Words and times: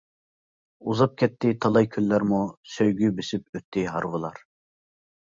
ئۇزاپ 0.93 1.13
كەتتى 1.23 1.51
تالاي 1.67 1.87
كۈنلەرمۇ، 1.97 2.41
سۆيگۈ 2.79 3.15
بېسىپ 3.21 3.49
ئۆتتى 3.57 3.89
ھارۋىلار. 3.95 4.47